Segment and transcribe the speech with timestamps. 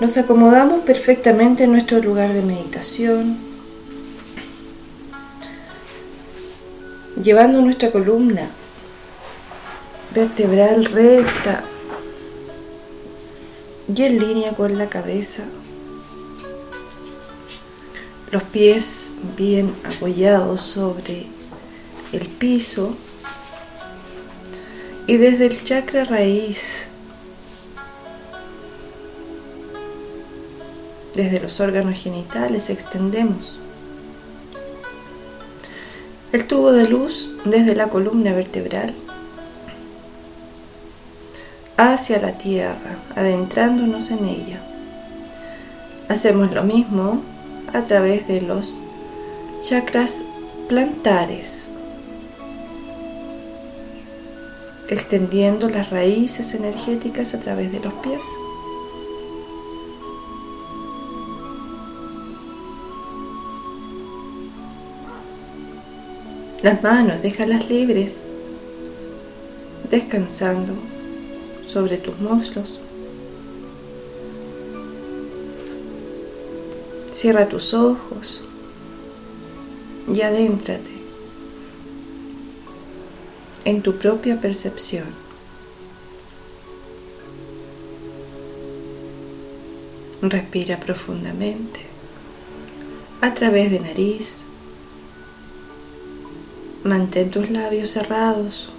[0.00, 3.36] Nos acomodamos perfectamente en nuestro lugar de meditación,
[7.22, 8.48] llevando nuestra columna
[10.14, 11.62] vertebral recta
[13.94, 15.44] y en línea con la cabeza.
[18.30, 21.26] Los pies bien apoyados sobre
[22.12, 22.96] el piso
[25.06, 26.89] y desde el chakra raíz
[31.14, 33.58] Desde los órganos genitales extendemos
[36.32, 38.94] el tubo de luz desde la columna vertebral
[41.76, 44.60] hacia la tierra, adentrándonos en ella.
[46.08, 47.22] Hacemos lo mismo
[47.72, 48.74] a través de los
[49.62, 50.24] chakras
[50.68, 51.68] plantares,
[54.88, 58.24] extendiendo las raíces energéticas a través de los pies.
[66.62, 68.18] Las manos, déjalas libres,
[69.90, 70.74] descansando
[71.66, 72.78] sobre tus muslos.
[77.10, 78.42] Cierra tus ojos
[80.12, 80.90] y adéntrate
[83.64, 85.06] en tu propia percepción.
[90.20, 91.80] Respira profundamente
[93.22, 94.42] a través de nariz,
[96.82, 98.70] Mantén tus labios cerrados.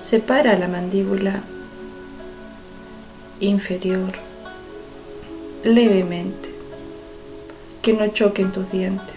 [0.00, 1.44] Separa la mandíbula
[3.38, 4.12] inferior
[5.62, 6.50] levemente,
[7.80, 9.14] que no choquen tus dientes.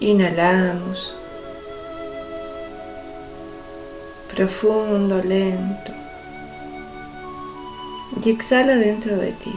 [0.00, 1.21] Inhalamos.
[4.42, 5.92] Profundo, lento.
[8.24, 9.52] Y exhala dentro de ti.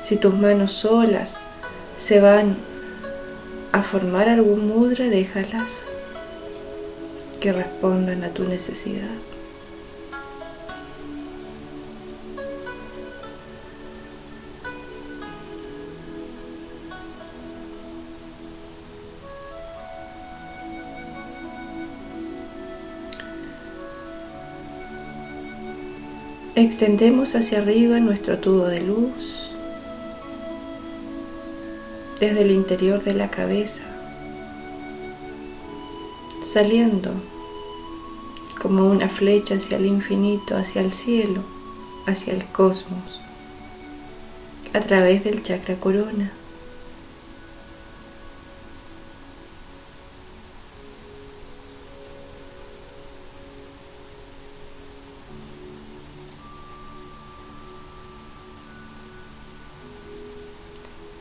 [0.00, 1.40] Si tus manos solas
[1.98, 2.56] se van
[3.72, 5.86] a formar algún mudra, déjalas
[7.40, 9.16] que respondan a tu necesidad.
[26.54, 29.52] Extendemos hacia arriba nuestro tubo de luz
[32.20, 33.84] desde el interior de la cabeza,
[36.42, 37.10] saliendo
[38.60, 41.42] como una flecha hacia el infinito, hacia el cielo,
[42.04, 43.22] hacia el cosmos,
[44.74, 46.32] a través del chakra corona.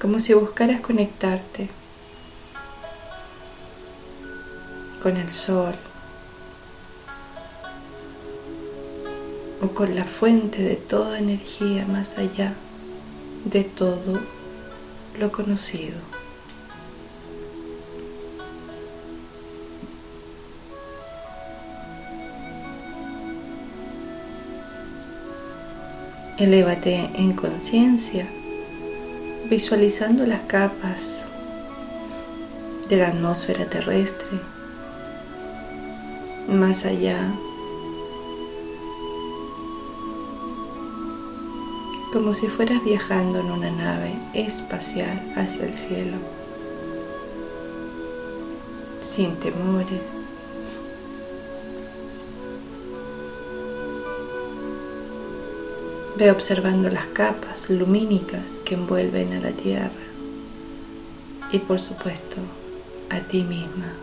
[0.02, 1.70] Como si buscaras conectarte
[5.04, 5.76] con el sol
[9.62, 12.56] o con la fuente de toda energía más allá
[13.46, 14.20] de todo
[15.20, 16.00] lo conocido.
[26.40, 28.28] Elévate en conciencia
[29.52, 31.26] visualizando las capas
[32.88, 34.40] de la atmósfera terrestre,
[36.48, 37.18] más allá,
[42.14, 46.16] como si fueras viajando en una nave espacial hacia el cielo,
[49.02, 50.31] sin temores.
[56.17, 59.90] Ve observando las capas lumínicas que envuelven a la Tierra.
[61.52, 62.37] Y por supuesto
[63.09, 63.93] a ti misma.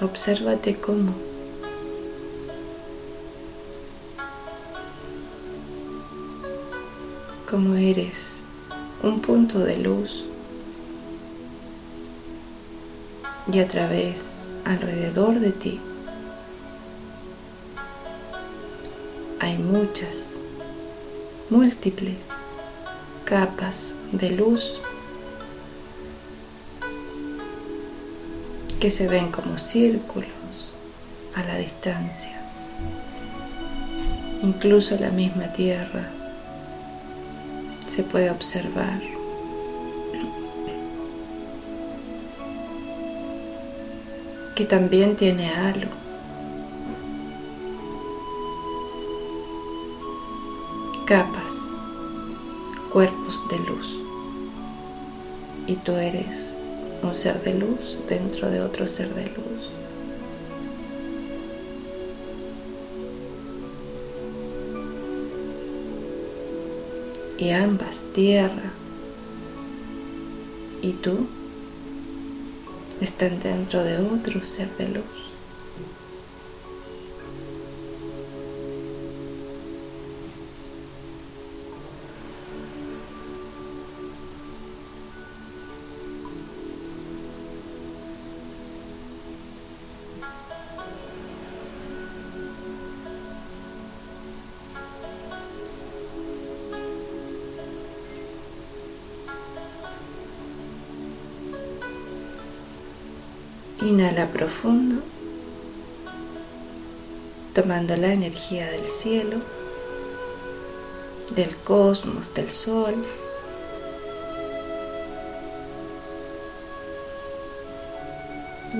[0.00, 1.14] Obsérvate cómo.
[7.50, 8.44] Como eres
[9.02, 10.24] un punto de luz.
[13.52, 15.80] Y a través alrededor de ti
[19.42, 20.34] hay muchas,
[21.50, 22.14] múltiples
[23.24, 24.80] capas de luz
[28.78, 30.72] que se ven como círculos
[31.34, 32.40] a la distancia.
[34.44, 36.08] Incluso la misma Tierra
[37.86, 39.00] se puede observar.
[44.54, 46.01] que también tiene halo.
[51.12, 51.74] Capas,
[52.90, 53.98] cuerpos de luz.
[55.66, 56.56] Y tú eres
[57.02, 59.68] un ser de luz dentro de otro ser de luz.
[67.36, 68.72] Y ambas, tierra
[70.80, 71.26] y tú,
[73.02, 75.21] están dentro de otro ser de luz.
[103.84, 105.02] Inhala profundo,
[107.52, 109.38] tomando la energía del cielo,
[111.34, 112.94] del cosmos, del sol.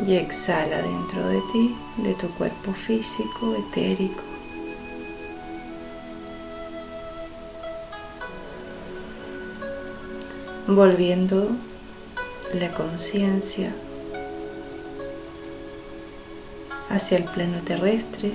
[0.07, 4.23] Y exhala dentro de ti, de tu cuerpo físico, etérico.
[10.69, 11.49] Volviendo
[12.55, 13.75] la conciencia
[16.93, 18.33] hacia el plano terrestre,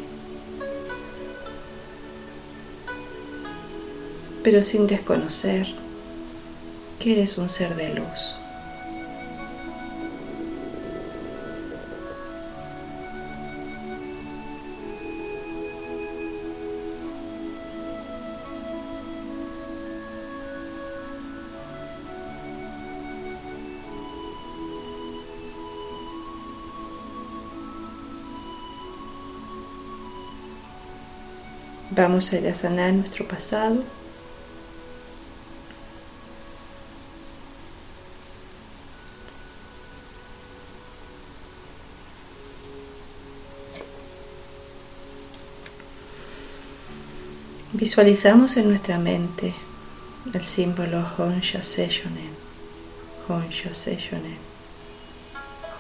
[4.44, 5.68] pero sin desconocer
[7.00, 8.37] que eres un ser de luz.
[31.98, 33.84] Vamos a ir a sanar nuestro pasado.
[47.74, 49.56] Visualizamos en nuestra mente
[50.32, 52.30] el símbolo Honsha Seishonen,
[53.28, 54.38] Honsha Seishonen,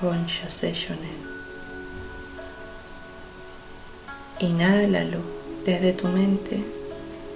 [0.01, 1.37] Honsha Seishonen.
[4.39, 5.36] Inhálalo
[5.67, 6.63] desde tu mente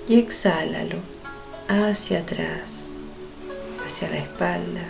[0.08, 1.00] y exhálalo
[1.68, 2.88] hacia atrás,
[3.86, 4.88] hacia la espalda,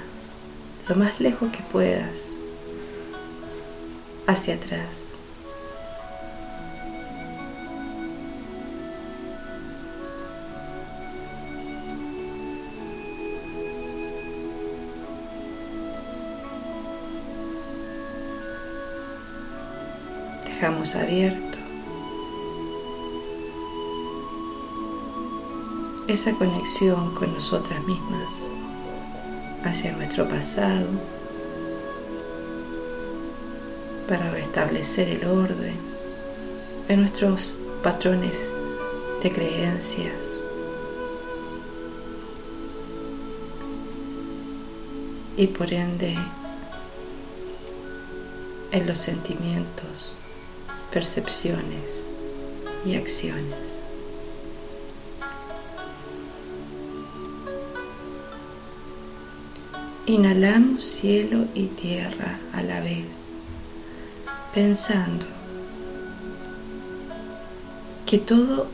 [0.87, 2.35] lo más lejos que puedas,
[4.27, 5.13] hacia atrás.
[20.45, 21.50] Dejamos abierto
[26.11, 28.49] esa conexión con nosotras mismas,
[29.63, 30.87] hacia nuestro pasado,
[34.09, 35.75] para restablecer el orden
[36.89, 38.51] en nuestros patrones
[39.23, 40.13] de creencias.
[45.37, 46.17] Y por ende
[48.73, 50.13] en los sentimientos,
[50.91, 52.07] percepciones
[52.85, 53.70] y acciones.
[60.07, 63.05] Inhalamos cielo y tierra a la vez,
[64.51, 65.27] pensando
[68.07, 68.67] que todo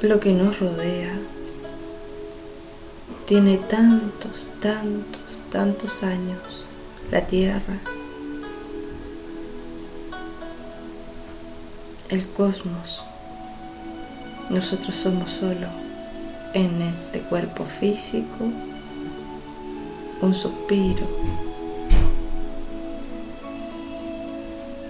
[0.00, 1.14] lo que nos rodea
[3.26, 6.64] tiene tantos, tantos, tantos años.
[7.12, 7.78] La tierra,
[12.08, 13.02] el cosmos.
[14.50, 15.68] Nosotros somos solo
[16.54, 18.50] en este cuerpo físico
[20.22, 21.04] un suspiro.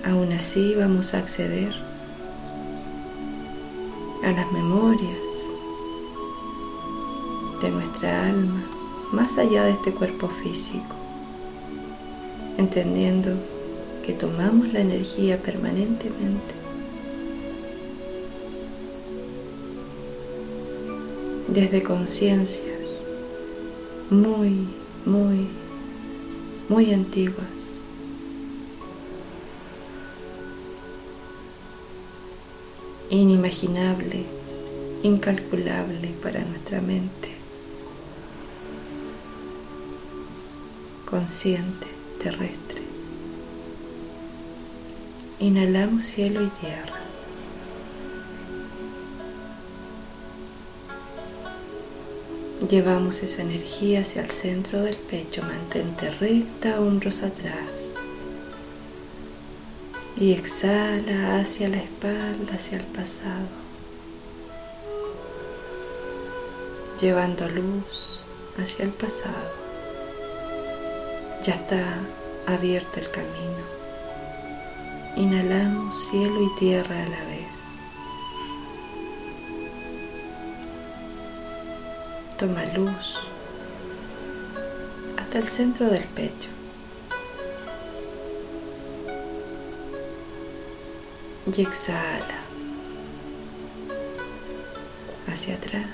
[0.05, 1.73] Aún así vamos a acceder
[4.25, 5.19] a las memorias
[7.63, 8.63] de nuestra alma
[9.13, 10.95] más allá de este cuerpo físico,
[12.59, 13.31] entendiendo
[14.05, 16.55] que tomamos la energía permanentemente
[21.49, 23.05] desde conciencias
[24.11, 25.49] muy muy,
[26.69, 27.73] muy antiguas.
[33.13, 34.25] inimaginable,
[35.03, 37.29] incalculable para nuestra mente,
[41.05, 41.89] consciente,
[42.23, 42.81] terrestre.
[45.41, 47.02] Inhalamos cielo y tierra.
[52.73, 57.93] Llevamos esa energía hacia el centro del pecho, mantente recta, hombros atrás.
[60.17, 63.47] Y exhala hacia la espalda, hacia el pasado.
[66.99, 68.25] Llevando luz
[68.59, 69.53] hacia el pasado.
[71.45, 71.99] Ya está
[72.47, 73.65] abierto el camino.
[75.17, 77.62] Inhalamos cielo y tierra a la vez.
[82.39, 83.19] Toma luz
[85.17, 86.49] hasta el centro del pecho.
[91.57, 92.41] Y exhala
[95.33, 95.87] hacia atrás,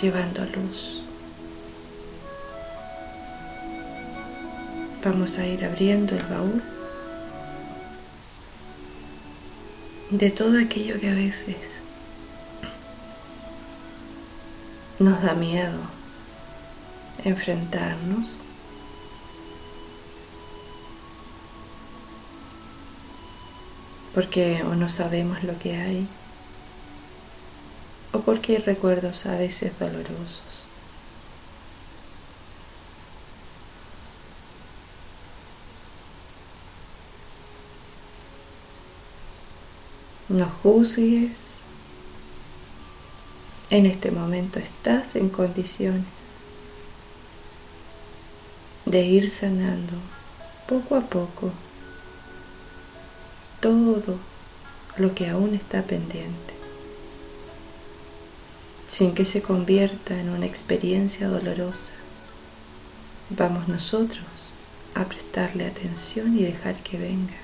[0.00, 1.02] llevando luz.
[5.02, 6.62] Vamos a ir abriendo el baúl
[10.10, 11.80] de todo aquello que a veces
[15.00, 15.80] nos da miedo
[17.24, 18.36] enfrentarnos.
[24.14, 26.06] Porque o no sabemos lo que hay,
[28.12, 30.42] o porque hay recuerdos a veces dolorosos.
[40.28, 41.59] No juzgues.
[43.70, 46.02] En este momento estás en condiciones
[48.84, 49.92] de ir sanando
[50.68, 51.52] poco a poco
[53.60, 54.18] todo
[54.96, 56.54] lo que aún está pendiente,
[58.88, 61.92] sin que se convierta en una experiencia dolorosa.
[63.28, 64.24] Vamos nosotros
[64.96, 67.36] a prestarle atención y dejar que venga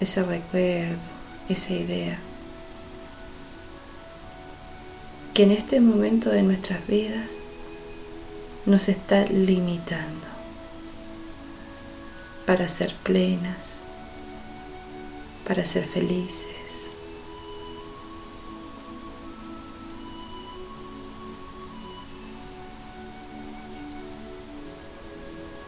[0.00, 0.98] ese recuerdo,
[1.48, 2.18] esa idea.
[5.38, 7.30] Que en este momento de nuestras vidas
[8.66, 10.26] nos está limitando
[12.44, 13.82] para ser plenas,
[15.46, 16.90] para ser felices.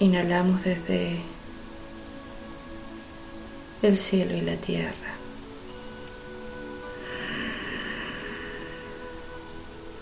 [0.01, 1.21] Inhalamos desde
[3.83, 5.20] el cielo y la tierra.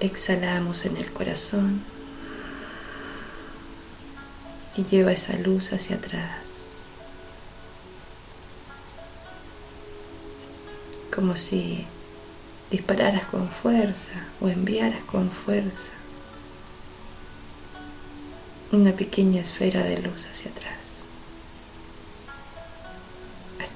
[0.00, 1.83] Exhalamos en el corazón
[4.76, 6.85] y lleva esa luz hacia atrás,
[11.14, 11.87] como si
[12.71, 15.93] dispararas con fuerza o enviaras con fuerza
[18.71, 20.78] una pequeña esfera de luz hacia atrás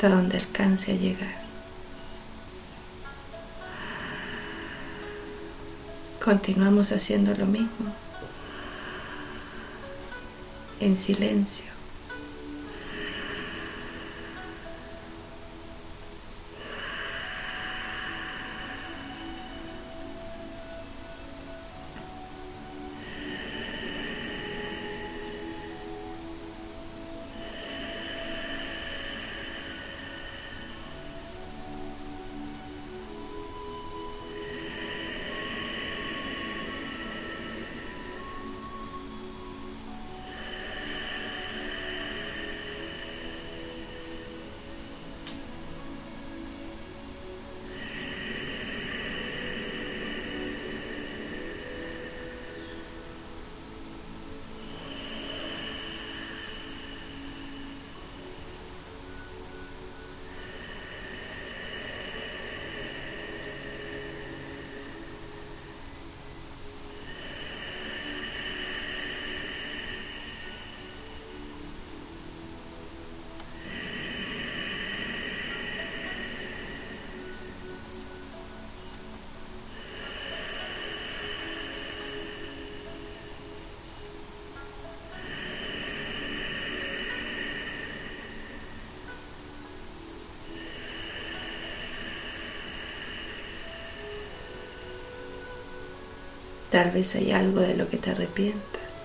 [0.09, 1.42] donde alcance a llegar.
[6.23, 7.93] Continuamos haciendo lo mismo,
[10.79, 11.72] en silencio.
[96.73, 99.03] Tal vez hay algo de lo que te arrepientas.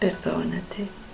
[0.00, 1.05] Perdónate.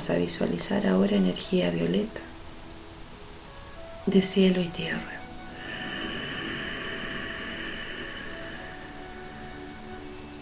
[0.00, 2.22] Vamos a visualizar ahora energía violeta
[4.06, 5.20] de cielo y tierra.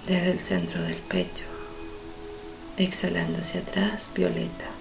[0.07, 1.43] Desde el centro del pecho,
[2.77, 4.78] exhalando hacia atrás, violeta.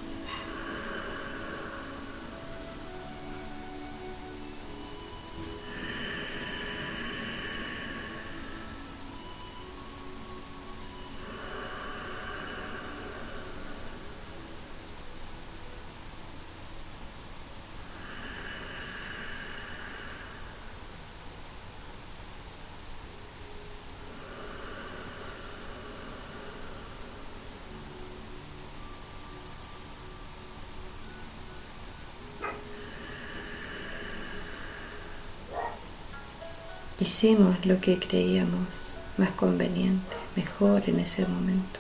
[37.08, 38.68] Hicimos lo que creíamos
[39.16, 41.80] más conveniente, mejor en ese momento.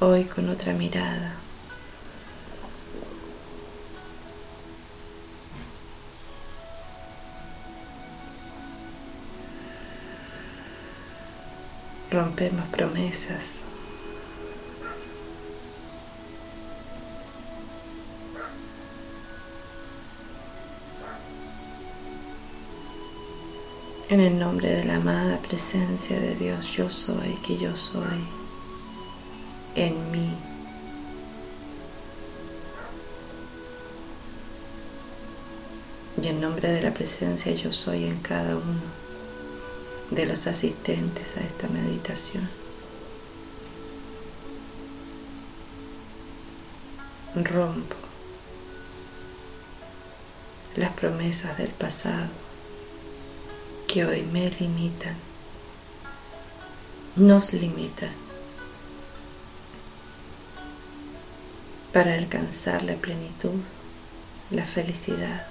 [0.00, 1.36] Hoy con otra mirada.
[12.10, 13.65] Rompemos promesas.
[24.08, 28.24] En el nombre de la amada presencia de Dios, yo soy, que yo soy
[29.74, 30.32] en mí.
[36.22, 38.80] Y en nombre de la presencia yo soy en cada uno
[40.12, 42.48] de los asistentes a esta meditación.
[47.34, 47.96] Rompo
[50.76, 52.45] las promesas del pasado
[53.96, 55.14] que hoy me limitan,
[57.16, 58.12] nos limitan
[61.94, 63.58] para alcanzar la plenitud,
[64.50, 65.46] la felicidad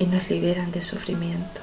[0.00, 1.62] y nos liberan de sufrimientos.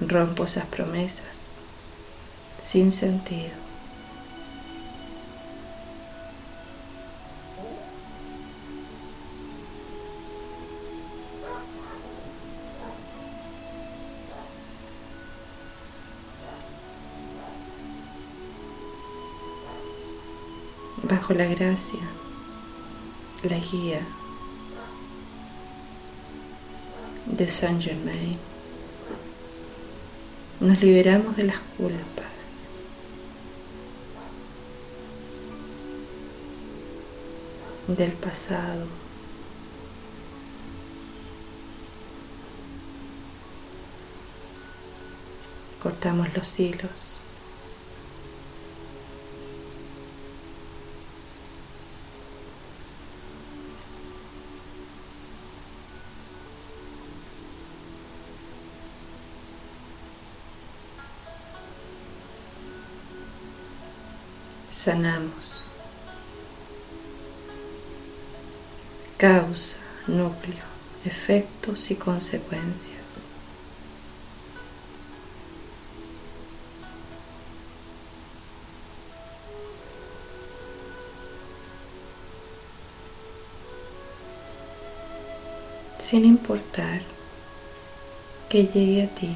[0.00, 1.35] Rompo esas promesas
[2.66, 3.50] sin sentido.
[21.04, 22.00] Bajo la gracia,
[23.44, 24.00] la guía
[27.26, 28.36] de Saint Germain,
[30.58, 32.25] nos liberamos de las culpas
[37.88, 38.86] del pasado.
[45.82, 46.90] Cortamos los hilos.
[64.68, 65.45] Sanamos.
[69.16, 70.64] Causa, núcleo,
[71.04, 72.96] efectos y consecuencias.
[85.98, 87.00] Sin importar
[88.50, 89.34] que llegue a ti,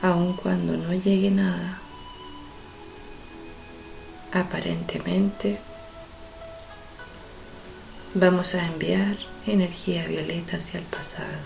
[0.00, 1.80] aun cuando no llegue nada,
[4.32, 5.58] aparentemente
[8.20, 11.38] Vamos a enviar energía violeta hacia el pasado.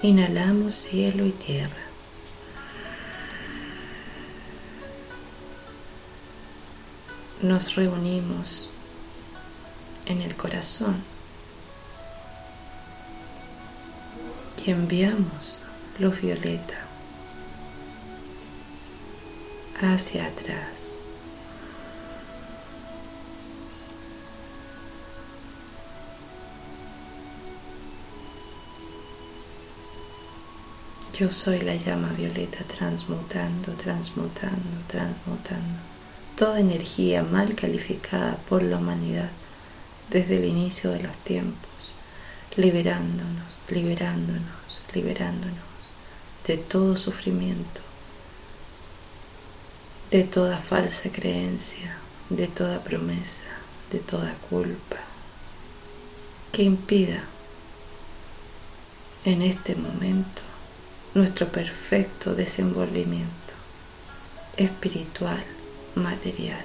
[0.00, 1.82] Inhalamos cielo y tierra.
[7.42, 8.70] Nos reunimos
[10.06, 11.02] en el corazón
[14.64, 15.58] y enviamos
[15.98, 16.78] luz violeta
[19.82, 20.95] hacia atrás.
[31.18, 35.78] Yo soy la llama violeta transmutando, transmutando, transmutando.
[36.36, 39.30] Toda energía mal calificada por la humanidad
[40.10, 41.94] desde el inicio de los tiempos,
[42.56, 45.58] liberándonos, liberándonos liberándonos
[46.46, 47.80] de todo sufrimiento,
[50.10, 51.98] de toda falsa creencia,
[52.30, 53.44] de toda promesa,
[53.90, 54.96] de toda culpa.
[56.52, 57.24] Que impida
[59.24, 60.42] en este momento
[61.16, 63.54] nuestro perfecto desenvolvimiento
[64.58, 65.42] espiritual,
[65.94, 66.60] material.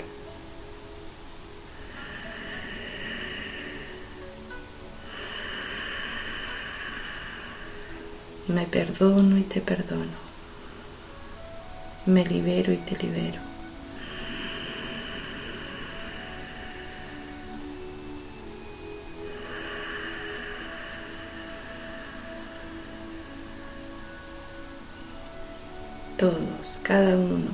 [8.47, 10.19] Me perdono y te perdono.
[12.05, 13.50] Me libero y te libero.
[26.21, 27.49] Todos, cada uno.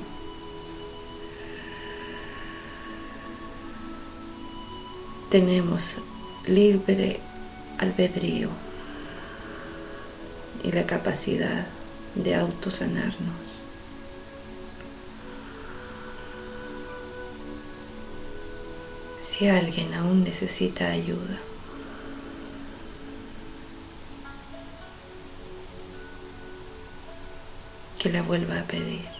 [5.30, 5.96] Tenemos
[6.46, 7.18] libre
[7.78, 8.50] albedrío
[10.62, 11.66] y la capacidad
[12.14, 13.14] de autosanarnos.
[19.18, 21.38] Si alguien aún necesita ayuda,
[28.12, 29.17] la vuelva a pedir.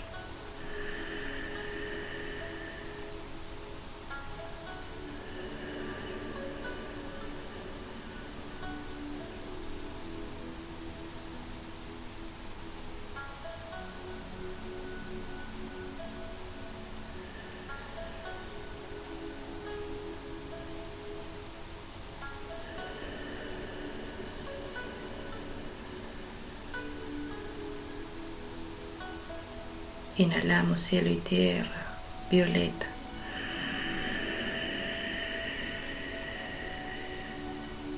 [30.29, 31.87] Inhalamos cielo y tierra,
[32.31, 32.87] violeta.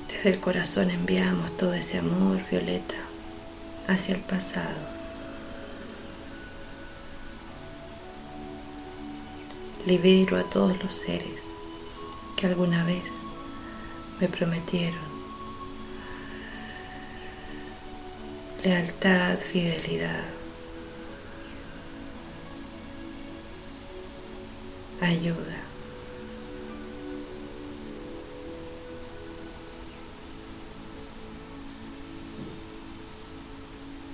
[0.07, 2.95] Desde el corazón enviamos todo ese amor violeta
[3.89, 4.79] hacia el pasado.
[9.85, 11.41] Libero a todos los seres
[12.37, 13.25] que alguna vez
[14.21, 15.11] me prometieron
[18.63, 20.40] lealtad, fidelidad.
[25.01, 25.57] Ayuda.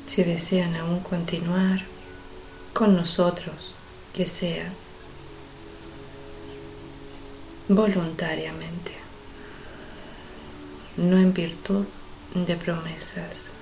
[0.06, 1.84] Si desean aún continuar
[2.74, 3.76] con nosotros,
[4.14, 4.74] que sea
[7.68, 8.94] voluntariamente,
[10.96, 11.86] no en virtud
[12.34, 13.57] de promesas.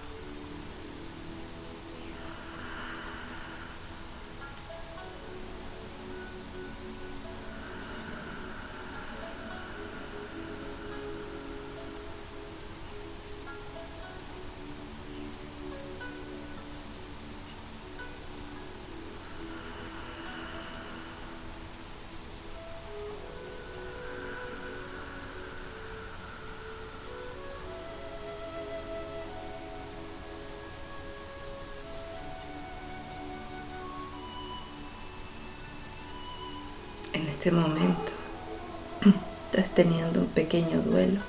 [40.36, 41.21] Pequeño duelo,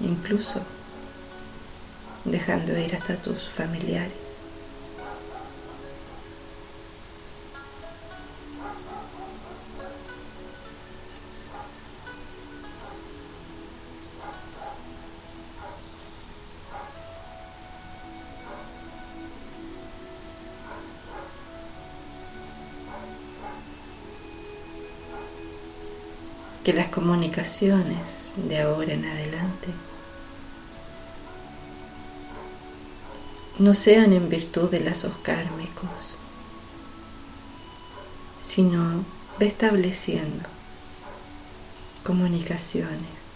[0.00, 0.60] incluso
[2.24, 4.29] dejando ir hasta tus familiares.
[26.70, 29.70] Que las comunicaciones de ahora en adelante
[33.58, 35.90] no sean en virtud de lazos kármicos,
[38.40, 39.04] sino
[39.40, 40.48] estableciendo
[42.04, 43.32] comunicaciones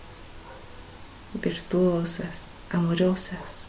[1.33, 3.67] virtuosas, amorosas,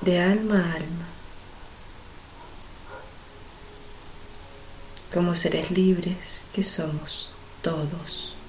[0.00, 1.06] de alma a alma,
[5.14, 7.31] como seres libres que somos
[7.62, 8.41] todos.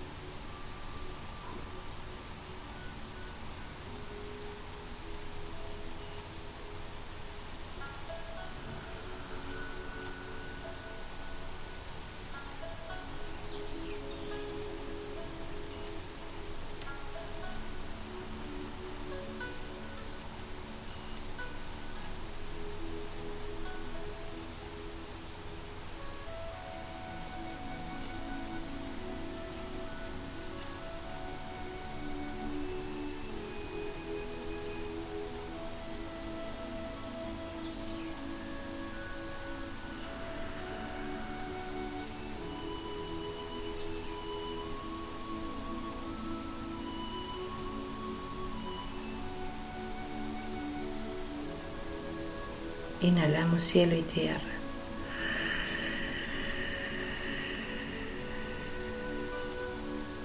[53.03, 54.39] Inhalamos cielo y tierra.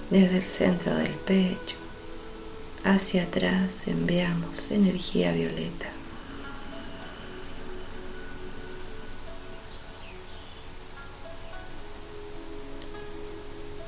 [0.09, 1.75] Desde el centro del pecho
[2.85, 5.87] hacia atrás enviamos energía violeta.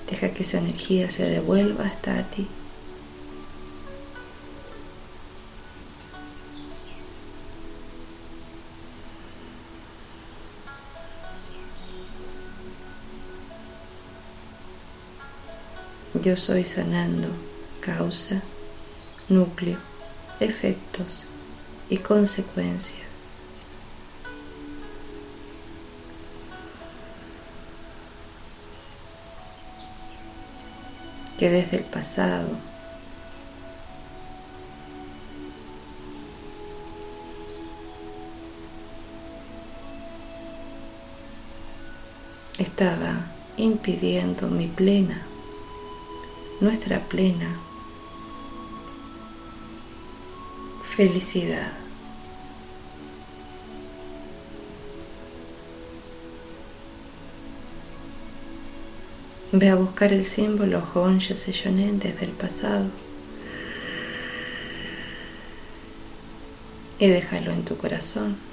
[0.10, 2.45] Deja que esa energía se devuelva hasta ti.
[16.13, 17.30] Yo soy sanando
[17.80, 18.41] causa,
[19.30, 19.78] núcleo,
[20.41, 21.26] efectos
[21.89, 23.32] y consecuencias.
[31.39, 32.50] Que desde el pasado
[42.60, 43.13] estaba
[43.56, 45.31] impidiendo mi plena
[46.62, 47.58] nuestra plena
[50.84, 51.74] felicidad.
[59.54, 62.86] Ve a buscar el símbolo Honsha Seyonen desde el pasado
[67.00, 68.51] y déjalo en tu corazón.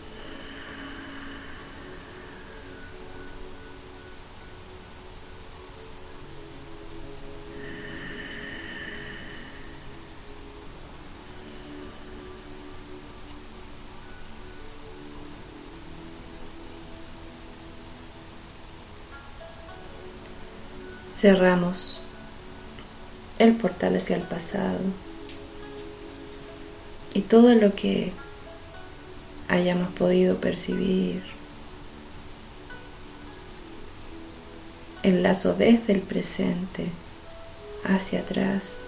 [21.18, 22.00] Cerramos
[23.40, 24.78] el portal hacia el pasado
[27.12, 28.12] y todo lo que
[29.48, 31.20] hayamos podido percibir,
[35.02, 36.86] el lazo desde el presente
[37.84, 38.87] hacia atrás.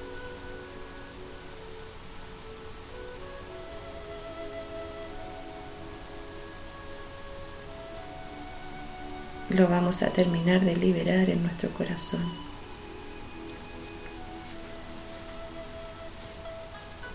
[9.50, 12.20] Lo vamos a terminar de liberar en nuestro corazón.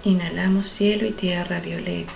[0.04, 2.12] Inhalamos cielo y tierra violeta.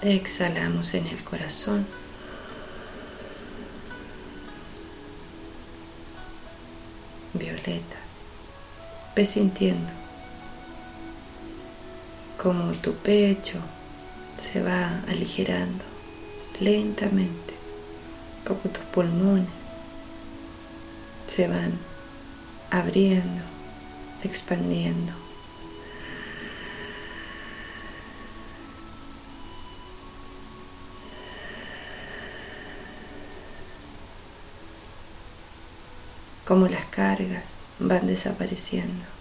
[0.00, 1.86] Exhalamos en el corazón.
[7.34, 7.96] Violeta.
[9.14, 10.05] Ve sintiendo
[12.36, 13.58] como tu pecho
[14.36, 15.84] se va aligerando
[16.60, 17.54] lentamente,
[18.46, 19.48] como tus pulmones
[21.26, 21.72] se van
[22.70, 23.42] abriendo,
[24.22, 25.12] expandiendo.
[36.46, 39.15] como las cargas van desapareciendo.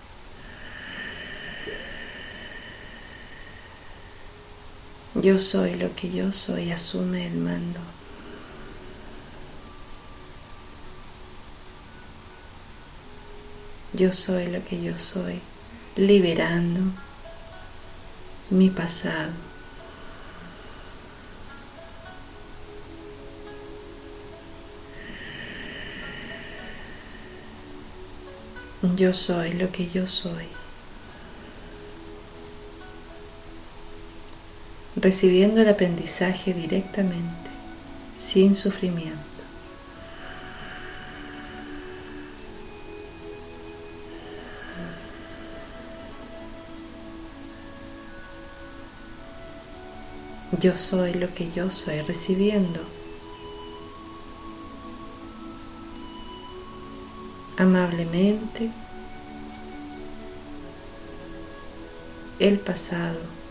[5.26, 7.80] Yo soy lo que yo soy, asume el mando.
[13.94, 15.42] Yo soy lo que yo soy,
[15.96, 16.82] liberando
[18.52, 19.32] mi pasado.
[28.96, 30.64] Yo soy lo que yo soy.
[35.06, 37.52] Recibiendo el aprendizaje directamente,
[38.18, 39.20] sin sufrimiento.
[50.60, 52.80] Yo soy lo que yo soy, recibiendo
[57.60, 58.72] amablemente
[62.39, 63.44] el pasado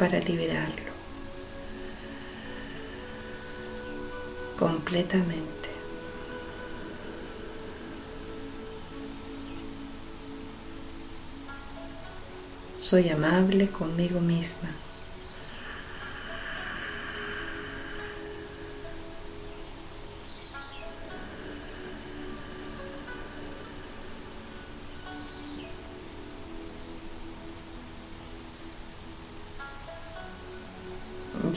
[0.00, 0.92] para liberarlo
[4.58, 5.68] completamente.
[12.78, 14.70] Soy amable conmigo misma.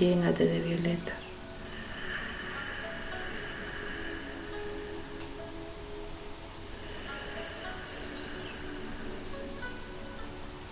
[0.03, 1.13] Llénate de violeta.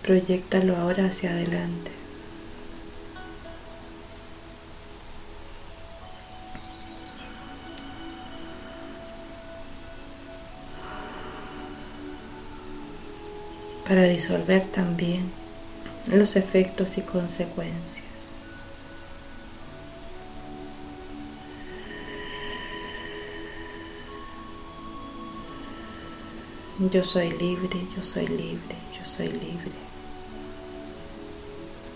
[0.02, 1.90] Proyectalo ahora hacia adelante.
[13.86, 15.30] Para disolver también
[16.10, 18.01] los efectos y consecuencias.
[26.90, 29.72] Yo soy libre, yo soy libre, yo soy libre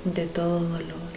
[0.04, 1.16] de todo dolor.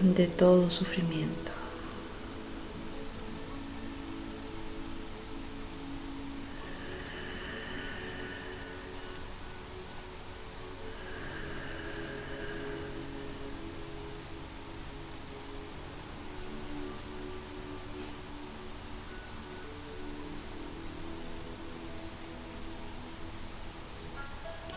[0.00, 1.59] de todo sufrimiento.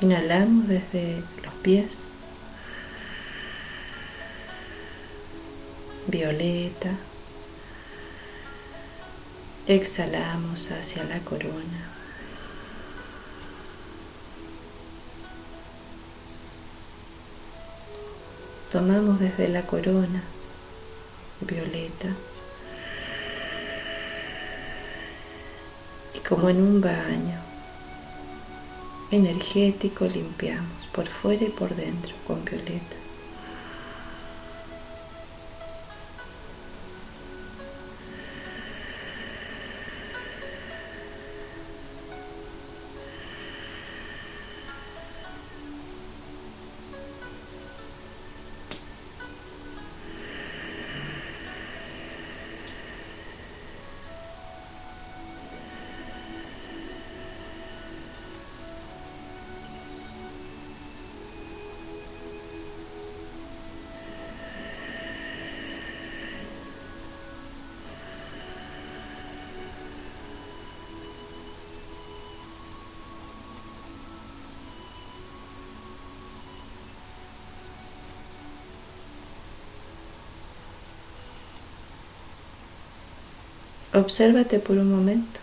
[0.03, 2.09] Inhalamos desde los pies,
[6.07, 6.89] violeta.
[9.65, 11.87] Exhalamos hacia la corona.
[18.73, 20.21] Tomamos desde la corona,
[21.39, 22.09] violeta.
[26.13, 27.42] Y como en un baño,
[29.13, 33.02] energético limpiamos por fuera y por dentro con violeta.
[83.93, 85.42] Obsérvate por un momento.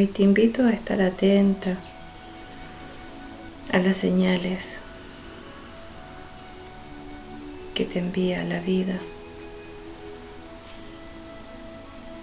[0.00, 1.76] Hoy te invito a estar atenta
[3.70, 4.80] a las señales
[7.74, 8.98] que te envía la vida,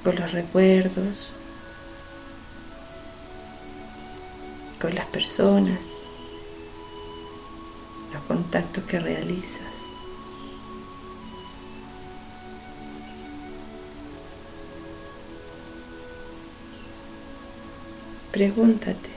[0.03, 1.27] con los recuerdos,
[4.81, 5.85] con las personas,
[8.11, 9.76] los contactos que realizas.
[18.37, 19.09] Pregúntate.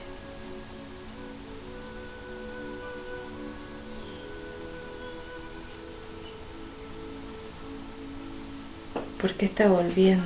[9.21, 10.23] ¿Por qué está volviendo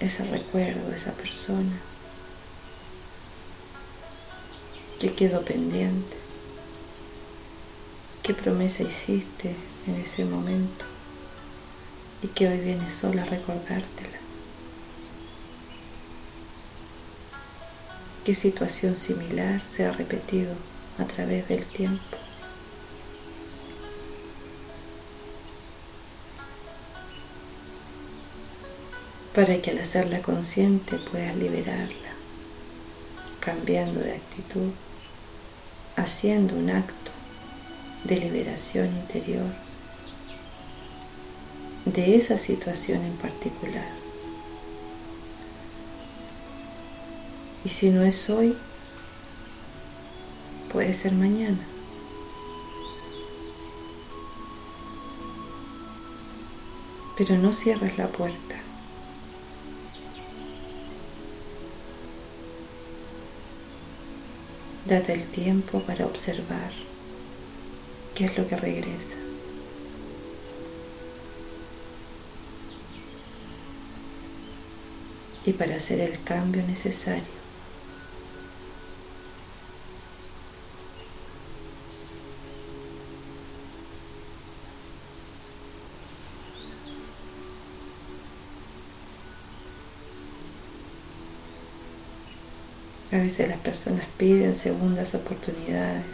[0.00, 1.78] ese recuerdo, esa persona?
[4.98, 6.16] ¿Qué quedó pendiente?
[8.22, 9.54] ¿Qué promesa hiciste
[9.86, 10.86] en ese momento?
[12.22, 14.23] Y que hoy viene sola a recordártela.
[18.24, 20.54] Qué situación similar se ha repetido
[20.98, 22.16] a través del tiempo.
[29.34, 32.14] Para que al hacerla consciente puedas liberarla,
[33.40, 34.70] cambiando de actitud,
[35.96, 37.10] haciendo un acto
[38.04, 39.46] de liberación interior
[41.84, 44.03] de esa situación en particular.
[47.64, 48.56] Y si no es hoy,
[50.72, 51.66] puede ser mañana.
[57.16, 58.56] Pero no cierres la puerta.
[64.86, 66.72] Date el tiempo para observar
[68.14, 69.16] qué es lo que regresa.
[75.46, 77.43] y para hacer el cambio necesario.
[93.14, 96.04] A veces las personas piden segundas oportunidades.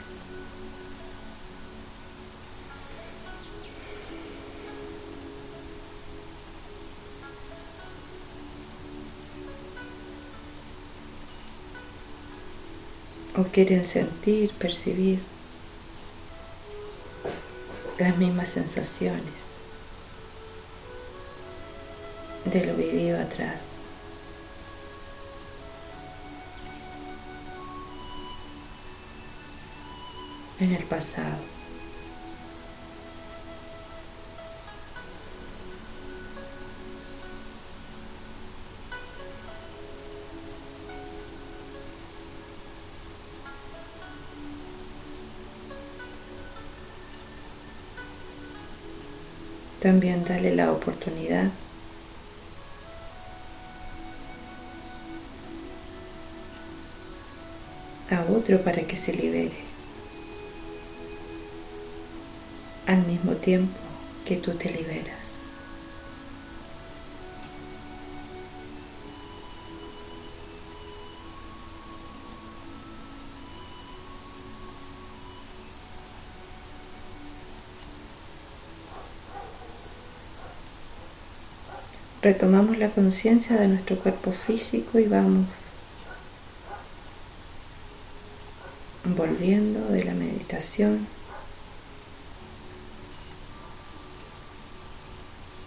[13.35, 15.21] O quieren sentir, percibir
[17.99, 19.23] las mismas sensaciones
[22.45, 23.80] de lo vivido atrás.
[30.61, 31.37] En el pasado.
[49.81, 51.51] También dale la oportunidad
[58.11, 59.70] a otro para que se libere.
[62.91, 63.79] Al mismo tiempo
[64.27, 65.39] que tú te liberas.
[82.23, 85.47] Retomamos la conciencia de nuestro cuerpo físico y vamos
[89.17, 91.07] volviendo de la meditación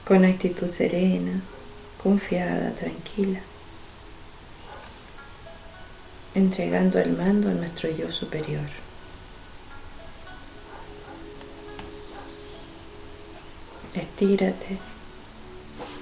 [0.06, 1.42] con actitud serena,
[2.02, 3.40] confiada, tranquila,
[6.36, 8.68] entregando el mando a nuestro yo superior.
[13.94, 14.80] Estírate,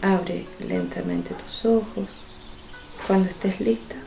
[0.01, 2.23] abre lentamente tus ojos.
[3.05, 3.97] Cuando estés lista,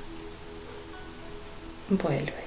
[1.91, 2.44] vuelves.